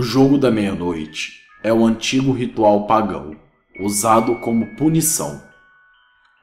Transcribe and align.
O 0.00 0.02
jogo 0.02 0.38
da 0.38 0.50
meia-noite 0.50 1.42
é 1.62 1.70
um 1.70 1.84
antigo 1.86 2.32
ritual 2.32 2.86
pagão, 2.86 3.36
usado 3.78 4.36
como 4.36 4.74
punição. 4.74 5.42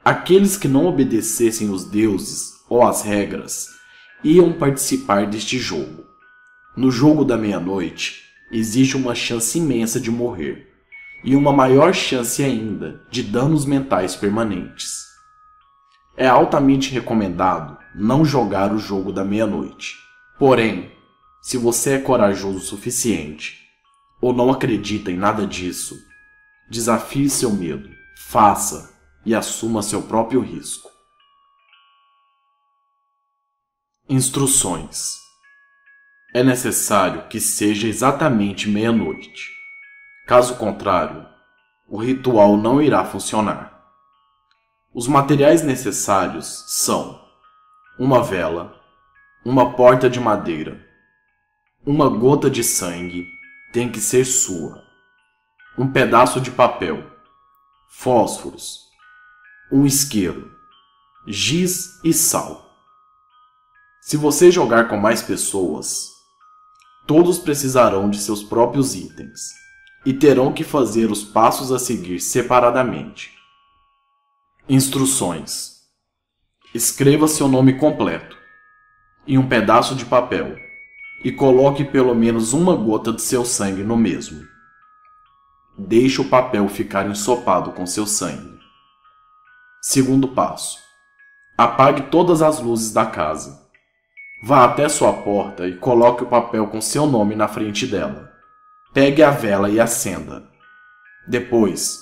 Aqueles 0.05 0.55
que 0.55 0.68
não 0.68 0.86
obedecessem 0.86 1.72
os 1.72 1.84
deuses 1.84 2.52
ou 2.70 2.84
as 2.84 3.02
regras 3.02 3.66
iam 4.23 4.54
participar 4.54 5.26
deste 5.26 5.58
jogo. 5.58 6.05
No 6.76 6.91
jogo 6.91 7.26
da 7.26 7.36
meia-noite, 7.36 8.26
existe 8.52 8.96
uma 8.96 9.16
chance 9.16 9.58
imensa 9.58 10.00
de 10.00 10.12
morrer, 10.12 10.68
e 11.24 11.36
uma 11.36 11.52
maior 11.52 11.96
chance 11.96 12.44
ainda 12.44 13.02
de 13.10 13.24
danos 13.24 13.66
mentais 13.66 14.16
permanentes. 14.16 15.00
É 16.16 16.28
altamente 16.28 16.94
recomendado 16.94 17.76
não 17.95 18.23
jogar 18.23 18.72
o 18.72 18.78
jogo 18.78 19.12
da 19.12 19.26
meia-noite. 19.26 19.95
Porém, 20.38 20.95
se 21.48 21.58
você 21.58 21.94
é 21.94 21.98
corajoso 21.98 22.58
o 22.58 22.60
suficiente 22.60 23.72
ou 24.20 24.34
não 24.34 24.52
acredita 24.52 25.10
em 25.10 25.16
nada 25.16 25.48
disso, 25.48 25.98
desafie 26.70 27.30
seu 27.30 27.50
medo, 27.52 27.90
faça 28.18 28.94
e 29.26 29.34
assuma 29.34 29.82
seu 29.82 30.02
próprio 30.02 30.42
risco. 30.42 30.90
Instruções: 34.10 35.14
É 36.34 36.44
necessário 36.44 37.30
que 37.30 37.40
seja 37.40 37.88
exatamente 37.88 38.68
meia-noite. 38.68 39.50
Caso 40.28 40.58
contrário, 40.58 41.26
o 41.88 41.95
ritual 41.95 42.58
não 42.58 42.82
irá 42.82 43.06
funcionar. 43.06 43.90
Os 44.94 45.08
materiais 45.08 45.64
necessários 45.64 46.66
são 46.68 47.26
uma 47.98 48.22
vela, 48.22 48.78
uma 49.45 49.72
porta 49.78 50.09
de 50.09 50.20
madeira, 50.20 50.86
uma 51.88 52.09
gota 52.09 52.49
de 52.49 52.66
sangue 52.66 53.30
tem 53.71 53.89
que 53.89 54.02
ser 54.02 54.25
sua. 54.25 54.83
Um 55.77 55.89
pedaço 55.89 56.41
de 56.41 56.52
papel, 56.52 57.02
fósforos, 57.88 58.81
um 59.71 59.85
isqueiro, 59.85 60.52
giz 61.25 61.97
e 62.03 62.11
sal. 62.11 62.75
Se 64.02 64.17
você 64.17 64.52
jogar 64.52 64.89
com 64.89 64.97
mais 64.97 65.21
pessoas, 65.21 66.09
todos 67.05 67.39
precisarão 67.39 68.09
de 68.09 68.17
seus 68.17 68.43
próprios 68.43 68.93
itens 68.93 69.39
e 70.05 70.13
terão 70.13 70.52
que 70.52 70.65
fazer 70.65 71.09
os 71.09 71.23
passos 71.23 71.71
a 71.71 71.80
seguir 71.80 72.19
separadamente. 72.19 73.31
Instruções: 74.67 75.83
Escreva 76.75 77.30
seu 77.30 77.47
nome 77.47 77.80
completo 77.80 78.38
em 79.25 79.38
um 79.38 79.47
pedaço 79.47 79.95
de 79.95 80.03
papel 80.03 80.67
e 81.23 81.32
coloque 81.32 81.84
pelo 81.84 82.14
menos 82.14 82.54
uma 82.54 82.76
gota 82.76 83.12
de 83.12 83.22
seu 83.22 83.44
sangue 83.44 83.84
no 83.84 83.98
mesmo. 83.98 84.46
Deixe 85.78 86.22
o 86.22 86.30
papel 86.30 86.68
ficar 86.68 87.08
ensopado 87.08 87.72
com 87.72 87.86
seu 87.86 88.06
sangue. 88.06 88.58
Segundo 89.82 90.30
passo: 90.30 90.80
apague 91.58 92.04
todas 92.10 92.42
as 92.42 92.60
luzes 92.60 92.92
da 92.92 93.06
casa. 93.06 93.68
Vá 94.44 94.66
até 94.66 94.88
sua 94.88 95.14
porta 95.14 95.68
e 95.68 95.78
coloque 95.78 96.23
o 96.23 96.28
papel 96.28 96.68
com 96.68 96.80
seu 96.82 97.08
nome 97.08 97.36
na 97.36 97.48
frente 97.48 97.88
dela. 97.88 98.32
Pegue 98.94 99.23
a 99.23 99.32
vela 99.32 99.70
e 99.70 99.80
acenda. 99.80 100.48
Depois, 101.28 102.00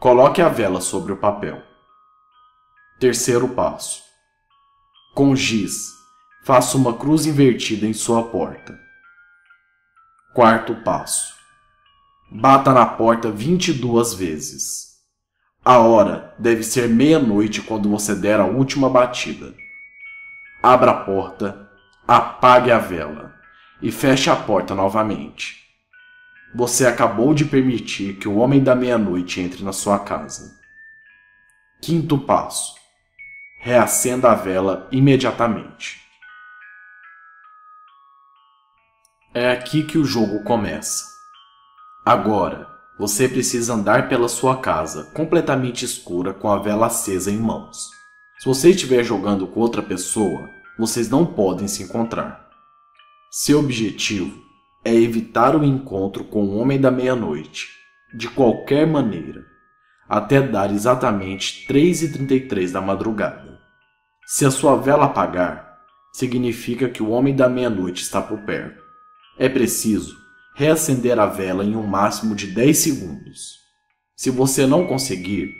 coloque 0.00 0.42
a 0.42 0.48
vela 0.48 0.80
sobre 0.80 1.12
o 1.12 1.16
papel. 1.16 1.62
Terceiro 2.98 3.48
passo: 3.48 4.02
com 5.14 5.34
giz, 5.34 5.97
faça 6.44 6.76
uma 6.76 6.96
cruz 6.96 7.26
invertida 7.26 7.86
em 7.86 7.92
sua 7.92 8.22
porta. 8.22 8.78
Quarto 10.34 10.74
passo: 10.76 11.34
bata 12.30 12.72
na 12.72 12.86
porta 12.86 13.30
22 13.30 14.14
vezes. 14.14 14.88
A 15.64 15.78
hora 15.78 16.34
deve 16.38 16.62
ser 16.62 16.88
meia-noite 16.88 17.60
quando 17.60 17.90
você 17.90 18.14
der 18.14 18.40
a 18.40 18.46
última 18.46 18.88
batida. 18.88 19.54
Abra 20.62 20.92
a 20.92 21.04
porta, 21.04 21.68
apague 22.06 22.70
a 22.70 22.78
vela 22.78 23.34
e 23.82 23.92
feche 23.92 24.30
a 24.30 24.36
porta 24.36 24.74
novamente. 24.74 25.58
Você 26.54 26.86
acabou 26.86 27.34
de 27.34 27.44
permitir 27.44 28.14
que 28.14 28.26
o 28.26 28.36
homem 28.36 28.62
da 28.62 28.74
meia-noite 28.74 29.40
entre 29.40 29.62
na 29.62 29.72
sua 29.72 29.98
casa. 29.98 30.58
Quinto 31.82 32.18
passo: 32.18 32.74
reacenda 33.60 34.32
a 34.32 34.34
vela 34.34 34.88
imediatamente. 34.90 36.07
É 39.34 39.50
aqui 39.50 39.82
que 39.82 39.98
o 39.98 40.06
jogo 40.06 40.42
começa. 40.42 41.04
Agora, 42.04 42.66
você 42.98 43.28
precisa 43.28 43.74
andar 43.74 44.08
pela 44.08 44.26
sua 44.26 44.56
casa 44.56 45.04
completamente 45.12 45.84
escura 45.84 46.32
com 46.32 46.48
a 46.50 46.58
vela 46.58 46.86
acesa 46.86 47.30
em 47.30 47.36
mãos. 47.36 47.90
Se 48.38 48.46
você 48.46 48.70
estiver 48.70 49.04
jogando 49.04 49.46
com 49.46 49.60
outra 49.60 49.82
pessoa, 49.82 50.48
vocês 50.78 51.10
não 51.10 51.26
podem 51.26 51.68
se 51.68 51.82
encontrar. 51.82 52.48
Seu 53.30 53.58
objetivo 53.58 54.34
é 54.82 54.94
evitar 54.94 55.54
o 55.54 55.62
encontro 55.62 56.24
com 56.24 56.44
o 56.44 56.56
Homem 56.56 56.80
da 56.80 56.90
Meia-Noite, 56.90 57.68
de 58.14 58.28
qualquer 58.28 58.86
maneira, 58.86 59.44
até 60.08 60.40
dar 60.40 60.72
exatamente 60.72 61.66
3h33 61.68 62.72
da 62.72 62.80
madrugada. 62.80 63.58
Se 64.26 64.46
a 64.46 64.50
sua 64.50 64.74
vela 64.76 65.04
apagar, 65.04 65.80
significa 66.14 66.88
que 66.88 67.02
o 67.02 67.10
Homem 67.10 67.36
da 67.36 67.46
Meia-Noite 67.46 68.02
está 68.02 68.22
por 68.22 68.38
perto. 68.40 68.87
É 69.40 69.48
preciso 69.48 70.18
reacender 70.56 71.16
a 71.16 71.24
vela 71.24 71.64
em 71.64 71.76
um 71.76 71.86
máximo 71.86 72.34
de 72.34 72.48
10 72.48 72.76
segundos. 72.76 73.58
Se 74.16 74.30
você 74.30 74.66
não 74.66 74.84
conseguir, 74.84 75.54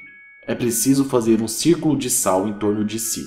é 0.48 0.54
preciso 0.54 1.04
fazer 1.04 1.40
um 1.40 1.46
círculo 1.46 1.96
de 1.96 2.10
sal 2.10 2.48
em 2.48 2.58
torno 2.58 2.84
de 2.84 2.98
si. 2.98 3.24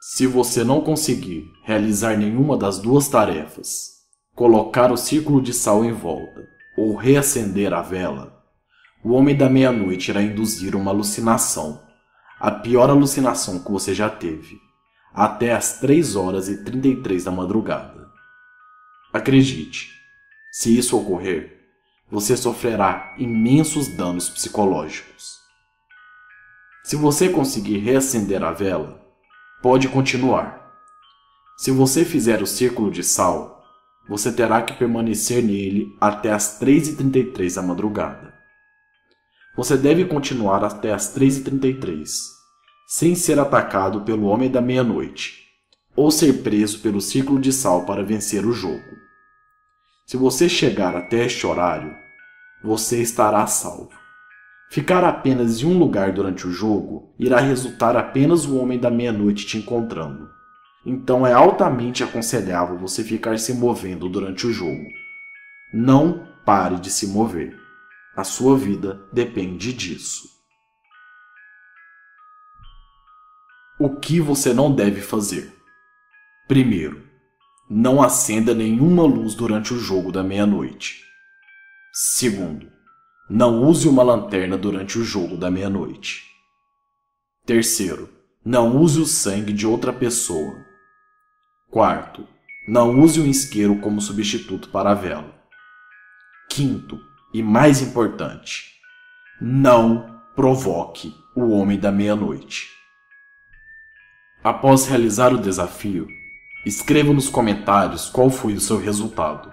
Se 0.00 0.24
você 0.24 0.62
não 0.62 0.80
conseguir 0.80 1.50
realizar 1.64 2.16
nenhuma 2.16 2.56
das 2.56 2.78
duas 2.78 3.08
tarefas, 3.08 3.88
colocar 4.32 4.92
o 4.92 4.96
círculo 4.96 5.42
de 5.42 5.52
sal 5.52 5.84
em 5.84 5.90
volta 5.90 6.46
ou 6.78 6.94
reacender 6.94 7.74
a 7.74 7.82
vela, 7.82 8.40
o 9.02 9.10
homem 9.10 9.36
da 9.36 9.50
meia-noite 9.50 10.12
irá 10.12 10.22
induzir 10.22 10.76
uma 10.76 10.92
alucinação, 10.92 11.82
a 12.38 12.52
pior 12.52 12.88
alucinação 12.88 13.58
que 13.58 13.72
você 13.72 13.92
já 13.92 14.08
teve 14.08 14.64
até 15.16 15.54
as 15.54 15.80
3 15.80 16.14
horas 16.14 16.46
e 16.46 16.62
33 16.62 17.24
da 17.24 17.30
madrugada. 17.30 18.10
Acredite, 19.10 19.90
se 20.52 20.76
isso 20.76 20.94
ocorrer, 20.94 21.56
você 22.10 22.36
sofrerá 22.36 23.14
imensos 23.16 23.88
danos 23.88 24.28
psicológicos. 24.28 25.36
Se 26.84 26.96
você 26.96 27.30
conseguir 27.30 27.78
reacender 27.78 28.44
a 28.44 28.52
vela, 28.52 29.02
pode 29.62 29.88
continuar. 29.88 30.70
Se 31.56 31.70
você 31.70 32.04
fizer 32.04 32.42
o 32.42 32.46
círculo 32.46 32.90
de 32.90 33.02
sal, 33.02 33.64
você 34.06 34.30
terá 34.30 34.60
que 34.60 34.74
permanecer 34.74 35.42
nele 35.42 35.96
até 35.98 36.30
as 36.30 36.60
3h33 36.60 37.54
da 37.54 37.62
madrugada. 37.62 38.34
Você 39.56 39.78
deve 39.78 40.04
continuar 40.04 40.62
até 40.62 40.92
as 40.92 41.16
3h33 41.16 42.35
sem 42.86 43.16
ser 43.16 43.40
atacado 43.40 44.02
pelo 44.02 44.26
Homem 44.26 44.48
da 44.48 44.60
Meia-Noite, 44.60 45.44
ou 45.96 46.08
ser 46.08 46.44
preso 46.44 46.78
pelo 46.78 47.00
Círculo 47.00 47.40
de 47.40 47.52
Sal 47.52 47.84
para 47.84 48.04
vencer 48.04 48.46
o 48.46 48.52
jogo. 48.52 48.96
Se 50.06 50.16
você 50.16 50.48
chegar 50.48 50.94
até 50.94 51.26
este 51.26 51.44
horário, 51.44 51.92
você 52.62 53.02
estará 53.02 53.44
salvo. 53.48 53.90
Ficar 54.70 55.02
apenas 55.02 55.60
em 55.60 55.66
um 55.66 55.76
lugar 55.76 56.12
durante 56.12 56.46
o 56.46 56.52
jogo 56.52 57.12
irá 57.18 57.40
resultar 57.40 57.96
apenas 57.96 58.44
o 58.44 58.56
Homem 58.56 58.78
da 58.78 58.90
Meia-Noite 58.90 59.46
te 59.46 59.58
encontrando. 59.58 60.28
Então 60.84 61.26
é 61.26 61.32
altamente 61.32 62.04
aconselhável 62.04 62.78
você 62.78 63.02
ficar 63.02 63.36
se 63.40 63.52
movendo 63.52 64.08
durante 64.08 64.46
o 64.46 64.52
jogo. 64.52 64.86
Não 65.74 66.24
pare 66.44 66.76
de 66.76 66.90
se 66.90 67.08
mover. 67.08 67.56
A 68.16 68.22
sua 68.22 68.56
vida 68.56 69.00
depende 69.12 69.72
disso. 69.72 70.35
O 73.78 73.90
que 73.90 74.20
você 74.20 74.54
não 74.54 74.74
deve 74.74 75.02
fazer? 75.02 75.54
Primeiro, 76.48 77.06
não 77.68 78.02
acenda 78.02 78.54
nenhuma 78.54 79.02
luz 79.02 79.34
durante 79.34 79.74
o 79.74 79.78
jogo 79.78 80.10
da 80.10 80.22
meia-noite. 80.22 81.04
Segundo, 81.92 82.72
não 83.28 83.62
use 83.64 83.86
uma 83.86 84.02
lanterna 84.02 84.56
durante 84.56 84.98
o 84.98 85.04
jogo 85.04 85.36
da 85.36 85.50
meia-noite. 85.50 86.22
Terceiro, 87.44 88.08
não 88.42 88.78
use 88.78 88.98
o 88.98 89.04
sangue 89.04 89.52
de 89.52 89.66
outra 89.66 89.92
pessoa. 89.92 90.64
Quarto, 91.70 92.26
não 92.66 92.98
use 93.00 93.20
um 93.20 93.26
isqueiro 93.26 93.78
como 93.80 94.00
substituto 94.00 94.70
para 94.70 94.92
a 94.92 94.94
vela. 94.94 95.34
Quinto, 96.48 96.98
e 97.34 97.42
mais 97.42 97.82
importante, 97.82 98.72
não 99.38 100.18
provoque 100.34 101.14
o 101.34 101.50
homem 101.50 101.78
da 101.78 101.92
meia-noite. 101.92 102.75
Após 104.46 104.86
realizar 104.86 105.34
o 105.34 105.38
desafio, 105.38 106.06
Escreva 106.64 107.12
nos 107.12 107.28
comentários 107.28 108.08
qual 108.08 108.30
foi 108.30 108.54
o 108.54 108.60
seu 108.60 108.76
resultado. 108.76 109.52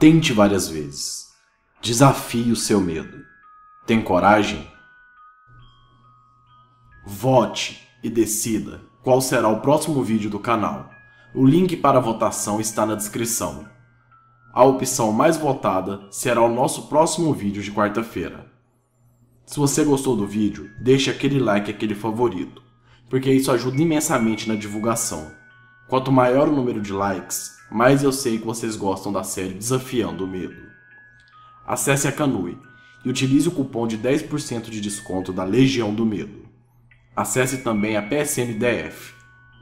Tente 0.00 0.32
várias 0.32 0.68
vezes. 0.68 1.28
Desafie 1.80 2.50
o 2.50 2.56
seu 2.56 2.80
medo. 2.80 3.24
Tem 3.86 4.02
coragem? 4.02 4.68
Vote 7.06 7.86
e 8.02 8.10
decida 8.10 8.80
qual 9.02 9.20
será 9.20 9.48
o 9.48 9.60
próximo 9.60 10.02
vídeo 10.02 10.28
do 10.28 10.40
canal. 10.40 10.90
O 11.32 11.46
link 11.46 11.76
para 11.76 11.98
a 11.98 12.02
votação 12.02 12.60
está 12.60 12.84
na 12.84 12.96
descrição. 12.96 13.68
A 14.52 14.64
opção 14.64 15.12
mais 15.12 15.36
votada 15.36 16.08
será 16.10 16.40
o 16.42 16.52
nosso 16.52 16.88
próximo 16.88 17.32
vídeo 17.32 17.62
de 17.62 17.72
quarta-feira. 17.72 18.52
Se 19.46 19.56
você 19.56 19.84
gostou 19.84 20.16
do 20.16 20.26
vídeo, 20.26 20.68
deixe 20.80 21.10
aquele 21.10 21.38
like 21.38 21.70
e 21.70 21.74
aquele 21.74 21.94
favorito, 21.94 22.69
porque 23.10 23.30
isso 23.30 23.50
ajuda 23.50 23.82
imensamente 23.82 24.48
na 24.48 24.54
divulgação. 24.54 25.32
Quanto 25.88 26.12
maior 26.12 26.48
o 26.48 26.54
número 26.54 26.80
de 26.80 26.92
likes, 26.92 27.58
mais 27.68 28.04
eu 28.04 28.12
sei 28.12 28.38
que 28.38 28.46
vocês 28.46 28.76
gostam 28.76 29.12
da 29.12 29.24
série 29.24 29.52
Desafiando 29.52 30.24
o 30.24 30.28
Medo. 30.28 30.70
Acesse 31.66 32.06
a 32.06 32.12
Canui 32.12 32.56
e 33.04 33.10
utilize 33.10 33.48
o 33.48 33.52
cupom 33.52 33.88
de 33.88 33.98
10% 33.98 34.70
de 34.70 34.80
desconto 34.80 35.32
da 35.32 35.42
Legião 35.42 35.92
do 35.92 36.06
Medo. 36.06 36.48
Acesse 37.14 37.58
também 37.58 37.96
a 37.96 38.02
PSNDF, 38.02 39.12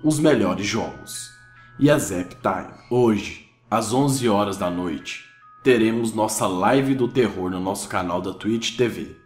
os 0.05 0.19
melhores 0.19 0.67
jogos, 0.67 1.31
e 1.79 1.91
a 1.91 1.99
Zap 1.99 2.37
Time. 2.37 2.75
Hoje, 2.91 3.49
às 3.71 3.95
11 3.95 4.29
horas 4.29 4.59
da 4.59 4.71
noite, 4.71 5.25
teremos 5.65 6.13
nossa 6.13 6.47
live 6.47 6.95
do 6.95 7.09
terror 7.09 7.51
no 7.51 7.61
nosso 7.61 7.89
canal 7.89 8.21
da 8.21 8.35
Twitch 8.35 8.77
TV. 8.77 9.17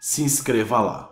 Se 0.00 0.22
inscreva 0.22 0.80
lá. 0.80 1.10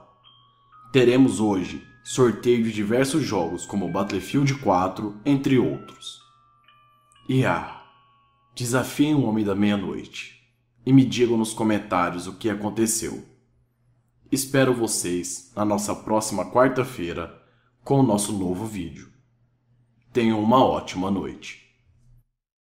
Teremos 0.93 1.40
hoje 1.40 1.94
sorteio 2.05 2.62
de 2.62 2.71
diversos 2.71 3.25
jogos 3.25 3.65
como 3.65 3.91
Battlefield 3.91 4.59
4, 4.59 5.23
entre 5.25 5.59
outros. 5.59 6.21
E 7.27 7.47
ah, 7.47 7.83
desafiem 8.55 9.15
o 9.15 9.23
Homem 9.23 9.43
da 9.43 9.55
Meia-Noite 9.55 10.47
e 10.85 10.93
me 10.93 11.03
digam 11.03 11.39
nos 11.39 11.55
comentários 11.55 12.27
o 12.27 12.35
que 12.35 12.51
aconteceu. 12.51 13.25
Espero 14.31 14.75
vocês 14.75 15.51
na 15.56 15.65
nossa 15.65 15.95
próxima 15.95 16.51
quarta-feira 16.51 17.43
com 17.83 18.01
o 18.01 18.03
nosso 18.03 18.35
novo 18.35 18.67
vídeo. 18.67 19.11
Tenham 20.12 20.43
uma 20.43 20.62
ótima 20.62 21.11
noite. 21.11 21.63